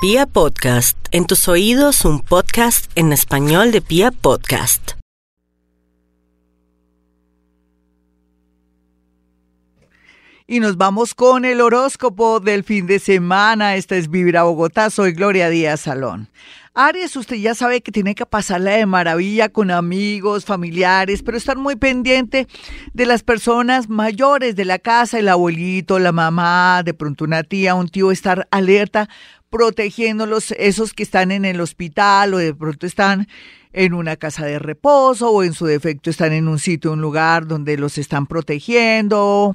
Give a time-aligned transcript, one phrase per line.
[0.00, 4.92] Pia Podcast, en tus oídos un podcast en español de Pia Podcast.
[10.46, 13.74] Y nos vamos con el horóscopo del fin de semana.
[13.74, 14.88] Esta es Vibra Bogotá.
[14.88, 16.30] Soy Gloria Díaz Salón.
[16.74, 21.56] Aries, usted ya sabe que tiene que pasarla de maravilla con amigos, familiares, pero estar
[21.56, 22.46] muy pendiente
[22.92, 27.74] de las personas mayores de la casa, el abuelito, la mamá, de pronto una tía,
[27.74, 29.08] un tío, estar alerta
[29.50, 33.28] protegiéndolos, esos que están en el hospital o de pronto están
[33.72, 37.46] en una casa de reposo o en su defecto están en un sitio, un lugar
[37.46, 39.54] donde los están protegiendo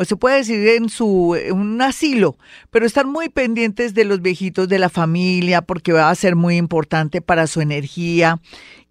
[0.00, 2.38] o se puede decir en su un asilo,
[2.70, 6.56] pero están muy pendientes de los viejitos de la familia porque va a ser muy
[6.56, 8.40] importante para su energía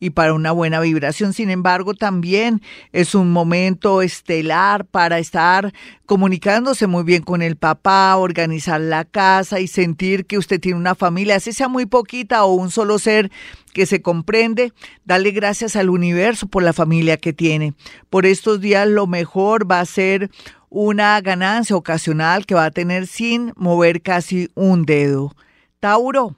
[0.02, 1.32] y para una buena vibración.
[1.32, 5.74] Sin embargo, también es un momento estelar para estar
[6.06, 10.94] comunicándose muy bien con el papá, organizar la casa y sentir que usted tiene una
[10.94, 13.32] familia, así sea muy poquita o un solo ser
[13.77, 14.73] que se comprende,
[15.06, 17.75] dale gracias al universo por la familia que tiene.
[18.09, 20.31] Por estos días lo mejor va a ser
[20.72, 25.36] una ganancia ocasional que va a tener sin mover casi un dedo.
[25.80, 26.36] Tauro.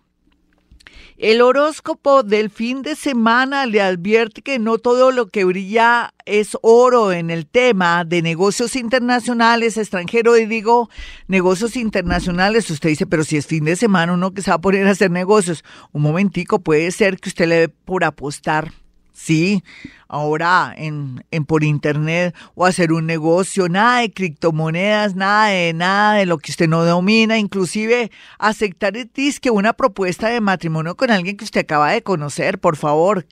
[1.18, 6.58] El horóscopo del fin de semana le advierte que no todo lo que brilla es
[6.62, 10.90] oro en el tema de negocios internacionales, extranjero, y digo
[11.28, 14.62] negocios internacionales, usted dice, pero si es fin de semana uno que se va a
[14.62, 18.72] poner a hacer negocios, un momentico, puede ser que usted le dé por apostar,
[19.20, 19.64] sí,
[20.08, 26.14] ahora en, en, por internet o hacer un negocio, nada de criptomonedas, nada de nada
[26.16, 28.94] de lo que usted no domina, inclusive aceptar
[29.42, 33.28] que una propuesta de matrimonio con alguien que usted acaba de conocer, por favor,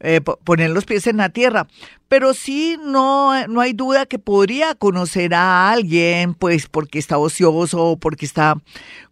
[0.00, 1.66] eh, poner los pies en la tierra.
[2.12, 7.82] Pero sí, no, no hay duda que podría conocer a alguien, pues porque está ocioso
[7.82, 8.56] o porque está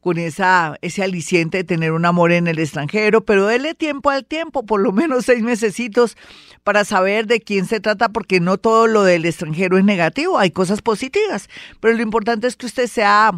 [0.00, 4.26] con esa, ese aliciente de tener un amor en el extranjero, pero déle tiempo al
[4.26, 6.18] tiempo, por lo menos seis mesecitos,
[6.62, 10.50] para saber de quién se trata, porque no todo lo del extranjero es negativo, hay
[10.50, 11.48] cosas positivas,
[11.80, 13.32] pero lo importante es que usted sea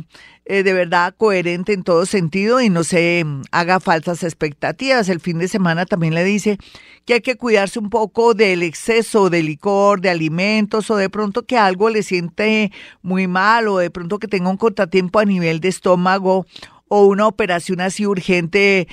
[0.44, 5.08] eh, de verdad coherente en todo sentido y no se mm, haga falsas expectativas.
[5.08, 6.58] El fin de semana también le dice
[7.04, 11.44] que hay que cuidarse un poco del exceso de licor, de alimentos o de pronto
[11.46, 15.60] que algo le siente muy mal o de pronto que tenga un contratiempo a nivel
[15.60, 16.46] de estómago
[16.88, 18.88] o una operación así urgente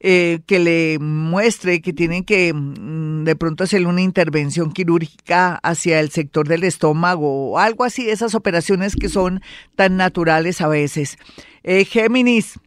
[0.00, 6.00] eh, que le muestre que tienen que mm, de pronto hacer una intervención quirúrgica hacia
[6.00, 9.42] el sector del estómago o algo así, esas operaciones que son
[9.76, 11.18] tan naturales a veces.
[11.62, 12.58] Eh, Géminis,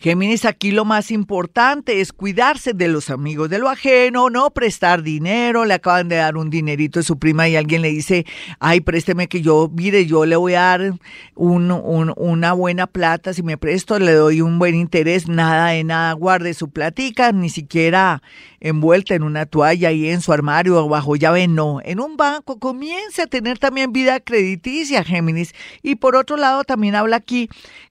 [0.00, 5.02] Géminis, aquí lo más importante es cuidarse de los amigos de lo ajeno, no prestar
[5.02, 8.24] dinero, le acaban de dar un dinerito de su prima y alguien le dice,
[8.60, 10.92] ay, présteme que yo, mire, yo le voy a dar
[11.34, 11.72] un,
[12.16, 16.54] una buena plata, si me presto le doy un buen interés, nada de nada, guarde
[16.54, 18.22] su platica, ni siquiera
[18.60, 22.60] envuelta en una toalla y en su armario o bajo llave, no, en un banco,
[22.60, 25.54] comience a tener también vida crediticia, Géminis.
[25.82, 27.48] Y por otro lado, también habla aquí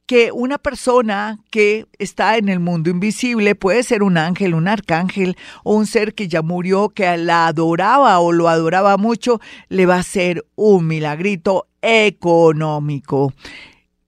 [0.07, 5.35] que una persona que está en el mundo invisible puede ser un ángel, un arcángel
[5.65, 9.97] o un ser que ya murió, que la adoraba o lo adoraba mucho, le va
[9.97, 13.33] a ser un milagrito económico.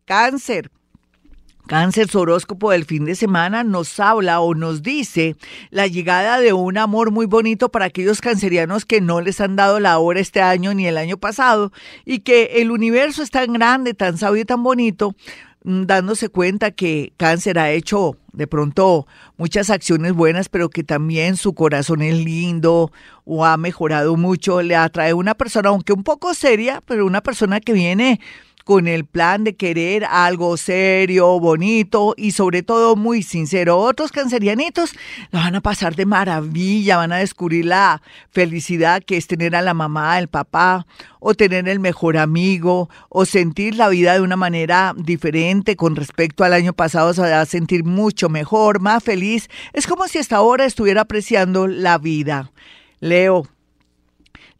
[0.05, 0.71] Cáncer.
[1.67, 5.35] Cáncer, su horóscopo del fin de semana nos habla o nos dice
[5.69, 9.79] la llegada de un amor muy bonito para aquellos cancerianos que no les han dado
[9.79, 11.71] la hora este año ni el año pasado
[12.05, 15.13] y que el universo es tan grande, tan sabio y tan bonito
[15.63, 21.53] dándose cuenta que cáncer ha hecho de pronto muchas acciones buenas, pero que también su
[21.53, 22.91] corazón es lindo
[23.25, 27.59] o ha mejorado mucho, le atrae una persona, aunque un poco seria, pero una persona
[27.59, 28.19] que viene
[28.65, 33.77] con el plan de querer algo serio, bonito y sobre todo muy sincero.
[33.77, 34.93] Otros cancerianitos
[35.31, 39.61] lo van a pasar de maravilla, van a descubrir la felicidad que es tener a
[39.61, 40.85] la mamá, el papá,
[41.19, 46.43] o tener el mejor amigo, o sentir la vida de una manera diferente con respecto
[46.43, 49.49] al año pasado, se va a sentir mucho mejor, más feliz.
[49.73, 52.51] Es como si hasta ahora estuviera apreciando la vida.
[52.99, 53.47] Leo,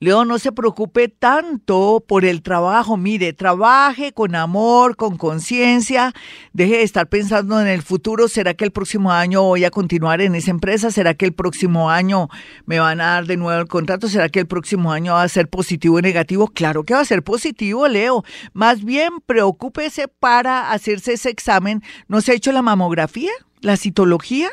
[0.02, 2.96] Leo, no se preocupe tanto por el trabajo.
[2.96, 6.14] Mire, trabaje con amor, con conciencia.
[6.54, 8.30] Deje de estar pensando en el futuro.
[8.30, 10.90] ¿Será que el próximo año voy a continuar en esa empresa?
[10.90, 12.30] ¿Será que el próximo año
[12.66, 14.08] me van a dar de nuevo el contrato?
[14.08, 16.48] ¿Será que el próximo año va a ser positivo o negativo?
[16.48, 18.24] Claro que va a ser positivo, Leo.
[18.54, 21.84] Más bien, preocúpese para hacerse ese examen.
[22.08, 23.32] ¿No se ha hecho la mamografía?
[23.60, 24.50] ¿La citología?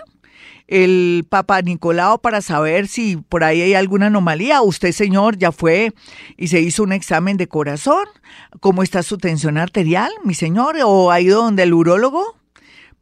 [0.69, 4.63] El Papa Nicolau para saber si por ahí hay alguna anomalía.
[4.63, 5.93] Usted, señor, ya fue
[6.37, 8.07] y se hizo un examen de corazón.
[8.61, 10.77] ¿Cómo está su tensión arterial, mi señor?
[10.85, 12.37] ¿O ha ido donde el urólogo?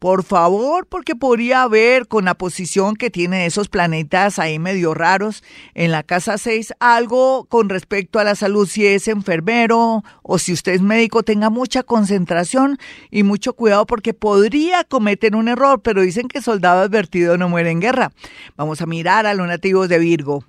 [0.04, 5.42] Por favor, porque podría haber con la posición que tiene esos planetas ahí medio raros
[5.72, 10.52] en la casa 6 algo con respecto a la salud, si es enfermero o si
[10.52, 12.76] usted es médico, tenga mucha concentración
[13.10, 17.70] y mucho cuidado porque podría cometer un error, pero dicen que soldado advertido no muere
[17.70, 18.12] en guerra.
[18.58, 20.44] Vamos a mirar a los nativos de Virgo.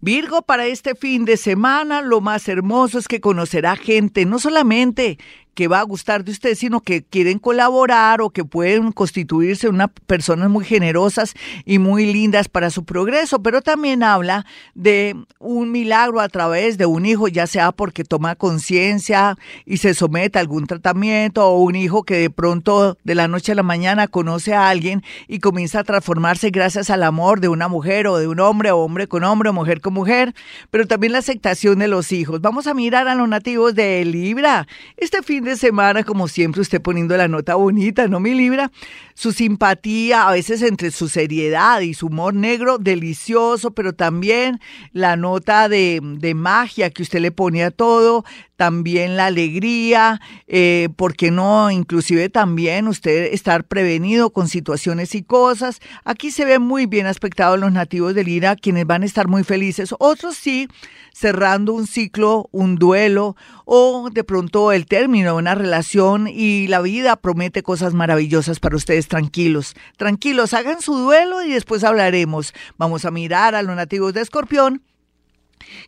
[0.00, 5.18] Virgo, para este fin de semana lo más hermoso es que conocerá gente, no solamente
[5.58, 9.90] que va a gustar de ustedes, sino que quieren colaborar o que pueden constituirse unas
[10.06, 11.34] personas muy generosas
[11.64, 14.46] y muy lindas para su progreso, pero también habla
[14.76, 19.94] de un milagro a través de un hijo, ya sea porque toma conciencia y se
[19.94, 23.64] somete a algún tratamiento, o un hijo que de pronto de la noche a la
[23.64, 28.18] mañana conoce a alguien y comienza a transformarse gracias al amor de una mujer o
[28.18, 30.36] de un hombre, o hombre con hombre, o mujer con mujer,
[30.70, 32.40] pero también la aceptación de los hijos.
[32.40, 34.68] Vamos a mirar a los nativos de Libra.
[34.96, 38.70] Este fin de semana, como siempre, usted poniendo la nota bonita, ¿no, mi Libra?
[39.14, 44.60] Su simpatía, a veces entre su seriedad y su humor negro, delicioso, pero también
[44.92, 48.24] la nota de, de magia que usted le pone a todo,
[48.58, 51.70] también la alegría, eh, ¿por qué no?
[51.70, 55.78] Inclusive también usted estar prevenido con situaciones y cosas.
[56.04, 59.44] Aquí se ve muy bien aspectados los nativos del IRA, quienes van a estar muy
[59.44, 59.94] felices.
[60.00, 60.66] Otros sí,
[61.12, 67.16] cerrando un ciclo, un duelo o de pronto el término una relación y la vida
[67.16, 69.08] promete cosas maravillosas para ustedes.
[69.08, 72.52] Tranquilos, tranquilos, hagan su duelo y después hablaremos.
[72.76, 74.82] Vamos a mirar a los nativos de Escorpión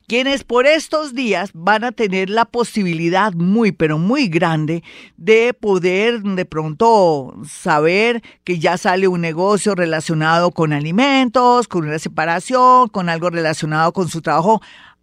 [0.06, 4.82] quienes por estos días van a tener la posibilidad muy, pero muy grande
[5.16, 11.98] de poder de pronto saber que ya sale un negocio relacionado con alimentos, con una
[11.98, 14.60] separación, con algo relacionado con su trabajo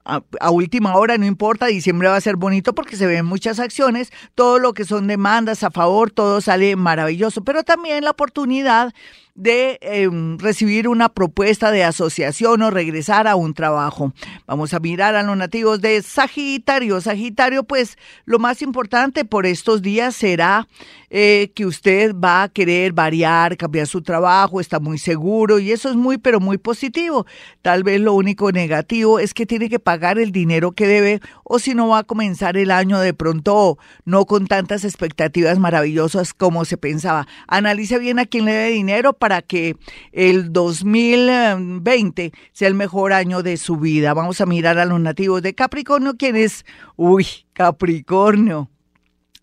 [0.07, 4.11] a, última hora, no importa, diciembre va a ser bonito porque se ven muchas acciones,
[4.35, 8.93] todo lo que son demandas a favor, todo sale maravilloso, pero también la oportunidad
[9.37, 14.11] de em, recibir una propuesta de asociación o regresar a un trabajo.
[14.47, 16.99] Vamos a mirar a los nativos de Sagitario.
[16.99, 20.67] Sagitario, pues lo más importante por estos días será
[21.11, 25.89] eh, que usted va a querer variar, cambiar su trabajo, está muy seguro y eso
[25.89, 27.27] es muy, pero muy positivo.
[27.61, 31.59] Tal vez lo único negativo es que tiene que pagar el dinero que debe o
[31.59, 36.65] si no va a comenzar el año de pronto no con tantas expectativas maravillosas como
[36.65, 37.27] se pensaba.
[37.47, 39.75] Analice bien a quién le debe dinero para para que
[40.13, 44.13] el 2020 sea el mejor año de su vida.
[44.13, 46.65] Vamos a mirar a los nativos de Capricornio, quienes,
[46.95, 48.69] uy, Capricornio,